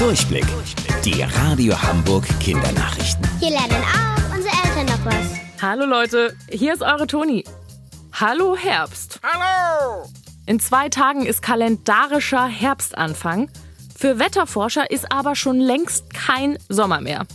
Durchblick. 0.00 0.46
Die 1.04 1.20
Radio 1.20 1.74
Hamburg 1.82 2.26
Kindernachrichten. 2.40 3.22
Hier 3.38 3.50
lernen 3.50 3.84
auch 3.84 4.34
unsere 4.34 4.54
Eltern 4.64 4.86
noch 4.86 5.04
was. 5.04 5.60
Hallo 5.60 5.84
Leute, 5.84 6.34
hier 6.50 6.72
ist 6.72 6.80
eure 6.80 7.06
Toni. 7.06 7.44
Hallo 8.14 8.56
Herbst. 8.56 9.20
Hallo! 9.22 10.08
In 10.46 10.58
zwei 10.58 10.88
Tagen 10.88 11.26
ist 11.26 11.42
kalendarischer 11.42 12.46
Herbstanfang. 12.46 13.50
Für 13.94 14.18
Wetterforscher 14.18 14.90
ist 14.90 15.12
aber 15.12 15.36
schon 15.36 15.60
längst 15.60 16.14
kein 16.14 16.56
Sommer 16.70 17.02
mehr. 17.02 17.26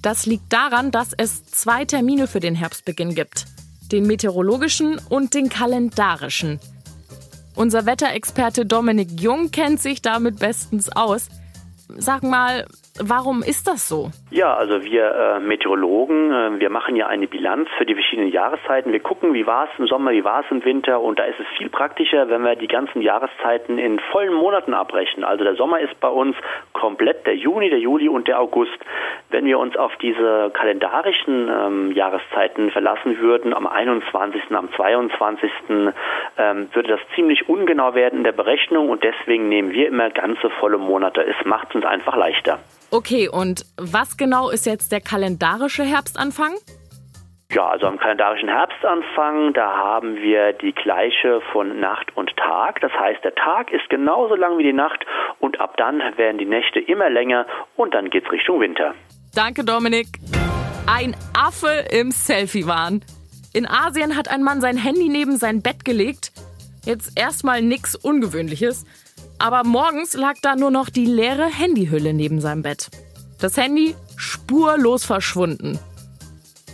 Das 0.00 0.26
liegt 0.26 0.52
daran, 0.52 0.92
dass 0.92 1.08
es 1.12 1.44
zwei 1.46 1.86
Termine 1.86 2.28
für 2.28 2.38
den 2.38 2.54
Herbstbeginn 2.54 3.16
gibt. 3.16 3.46
Den 3.90 4.06
meteorologischen 4.06 5.00
und 5.08 5.34
den 5.34 5.48
kalendarischen. 5.48 6.60
Unser 7.56 7.84
Wetterexperte 7.84 8.64
Dominik 8.64 9.20
Jung 9.20 9.50
kennt 9.50 9.82
sich 9.82 10.02
damit 10.02 10.38
bestens 10.38 10.88
aus. 10.88 11.30
Sag 11.88 12.22
mal, 12.22 12.66
warum 13.00 13.42
ist 13.42 13.68
das 13.68 13.88
so? 13.88 14.10
Ja, 14.30 14.54
also 14.54 14.82
wir 14.82 15.14
äh, 15.14 15.40
Meteorologen, 15.40 16.32
äh, 16.32 16.60
wir 16.60 16.70
machen 16.70 16.96
ja 16.96 17.06
eine 17.06 17.28
Bilanz 17.28 17.68
für 17.78 17.86
die 17.86 17.94
verschiedenen 17.94 18.30
Jahreszeiten. 18.30 18.92
Wir 18.92 19.00
gucken, 19.00 19.34
wie 19.34 19.46
war 19.46 19.64
es 19.64 19.78
im 19.78 19.86
Sommer, 19.86 20.10
wie 20.10 20.24
war 20.24 20.40
es 20.44 20.50
im 20.50 20.64
Winter 20.64 21.00
und 21.00 21.18
da 21.18 21.24
ist 21.24 21.38
es 21.38 21.46
viel 21.56 21.68
praktischer, 21.68 22.28
wenn 22.28 22.42
wir 22.42 22.56
die 22.56 22.66
ganzen 22.66 23.02
Jahreszeiten 23.02 23.78
in 23.78 24.00
vollen 24.10 24.34
Monaten 24.34 24.74
abrechnen. 24.74 25.24
Also 25.24 25.44
der 25.44 25.54
Sommer 25.54 25.80
ist 25.80 25.98
bei 26.00 26.08
uns 26.08 26.36
komplett 26.76 27.26
der 27.26 27.34
Juni, 27.34 27.70
der 27.70 27.78
Juli 27.78 28.08
und 28.08 28.28
der 28.28 28.38
August. 28.38 28.78
Wenn 29.30 29.46
wir 29.46 29.58
uns 29.58 29.76
auf 29.76 29.92
diese 29.96 30.50
kalendarischen 30.52 31.48
ähm, 31.48 31.92
Jahreszeiten 31.92 32.70
verlassen 32.70 33.18
würden, 33.18 33.54
am 33.54 33.66
21., 33.66 34.42
am 34.50 34.70
22., 34.72 35.50
ähm, 36.38 36.68
würde 36.72 36.88
das 36.88 37.00
ziemlich 37.14 37.48
ungenau 37.48 37.94
werden 37.94 38.18
in 38.18 38.24
der 38.24 38.32
Berechnung 38.32 38.90
und 38.90 39.02
deswegen 39.02 39.48
nehmen 39.48 39.72
wir 39.72 39.88
immer 39.88 40.10
ganze 40.10 40.50
volle 40.50 40.78
Monate. 40.78 41.22
Es 41.22 41.46
macht 41.46 41.74
uns 41.74 41.84
einfach 41.84 42.16
leichter. 42.16 42.58
Okay, 42.90 43.28
und 43.28 43.64
was 43.78 44.16
genau 44.16 44.50
ist 44.50 44.66
jetzt 44.66 44.92
der 44.92 45.00
kalendarische 45.00 45.82
Herbstanfang? 45.82 46.52
Ja, 47.52 47.68
also 47.68 47.86
am 47.86 47.98
kalendarischen 47.98 48.48
Herbstanfang, 48.48 49.52
da 49.52 49.76
haben 49.76 50.16
wir 50.16 50.52
die 50.52 50.72
gleiche 50.72 51.40
von 51.52 51.78
Nacht 51.78 52.16
und 52.16 52.36
Tag. 52.36 52.80
Das 52.80 52.92
heißt, 52.92 53.22
der 53.22 53.36
Tag 53.36 53.70
ist 53.70 53.88
genauso 53.88 54.34
lang 54.34 54.58
wie 54.58 54.64
die 54.64 54.72
Nacht 54.72 55.06
ab 55.66 55.76
dann 55.76 55.98
werden 56.16 56.38
die 56.38 56.44
Nächte 56.44 56.78
immer 56.78 57.10
länger 57.10 57.44
und 57.74 57.92
dann 57.92 58.08
geht's 58.10 58.30
Richtung 58.30 58.60
Winter. 58.60 58.94
Danke, 59.34 59.64
Dominik. 59.64 60.06
Ein 60.86 61.16
Affe 61.36 61.84
im 61.90 62.12
Selfie-Wahn. 62.12 63.04
In 63.52 63.66
Asien 63.66 64.16
hat 64.16 64.28
ein 64.28 64.44
Mann 64.44 64.60
sein 64.60 64.76
Handy 64.76 65.08
neben 65.08 65.38
sein 65.38 65.62
Bett 65.62 65.84
gelegt. 65.84 66.30
Jetzt 66.84 67.18
erstmal 67.18 67.62
nichts 67.62 67.96
Ungewöhnliches. 67.96 68.84
Aber 69.40 69.64
morgens 69.64 70.14
lag 70.14 70.34
da 70.40 70.54
nur 70.54 70.70
noch 70.70 70.88
die 70.88 71.06
leere 71.06 71.46
Handyhülle 71.46 72.14
neben 72.14 72.40
seinem 72.40 72.62
Bett. 72.62 72.88
Das 73.40 73.56
Handy 73.56 73.96
spurlos 74.16 75.04
verschwunden. 75.04 75.80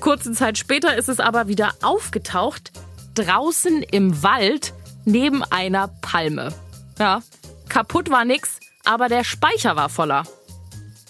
Kurze 0.01 0.33
Zeit 0.33 0.59
später 0.59 0.97
ist 0.99 1.09
es 1.09 1.19
aber 1.19 1.49
wieder 1.49 1.73
aufgetaucht, 1.83 2.73
draußen 3.15 3.83
im 3.91 4.23
Wald 4.23 4.75
neben 5.07 5.43
einer 5.45 5.89
Palme. 6.03 6.51
Ja, 6.99 7.23
kaputt 7.71 8.11
war 8.11 8.27
nix, 8.27 8.61
aber 8.85 9.09
der 9.09 9.25
Speicher 9.25 9.77
war 9.77 9.89
voller. 9.89 10.25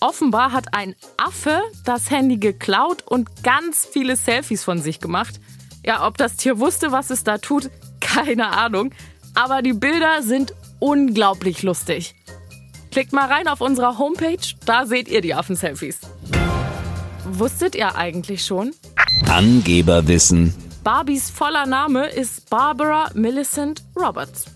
Offenbar 0.00 0.52
hat 0.52 0.74
ein 0.74 0.96
Affe 1.16 1.60
das 1.84 2.10
Handy 2.10 2.36
geklaut 2.36 3.02
und 3.06 3.44
ganz 3.44 3.86
viele 3.90 4.16
Selfies 4.16 4.64
von 4.64 4.80
sich 4.80 5.00
gemacht. 5.00 5.40
Ja, 5.84 6.06
ob 6.06 6.18
das 6.18 6.36
Tier 6.36 6.58
wusste, 6.58 6.92
was 6.92 7.10
es 7.10 7.24
da 7.24 7.38
tut, 7.38 7.70
keine 8.00 8.48
Ahnung. 8.48 8.92
Aber 9.34 9.62
die 9.62 9.72
Bilder 9.72 10.22
sind 10.22 10.54
unglaublich 10.80 11.62
lustig. 11.62 12.14
Klickt 12.90 13.12
mal 13.12 13.26
rein 13.28 13.48
auf 13.48 13.60
unserer 13.60 13.96
Homepage, 13.98 14.36
da 14.66 14.84
seht 14.84 15.08
ihr 15.08 15.22
die 15.22 15.34
Affen-Selfies. 15.34 16.00
Wusstet 17.24 17.74
ihr 17.74 17.94
eigentlich 17.94 18.44
schon? 18.44 18.74
Angeberwissen. 19.28 20.52
Barbies 20.84 21.30
voller 21.30 21.64
Name 21.64 22.08
ist 22.08 22.50
Barbara 22.50 23.08
Millicent 23.14 23.82
Roberts. 23.96 24.46